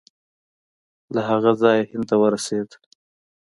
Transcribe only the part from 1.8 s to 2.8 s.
هند ته ورسېد.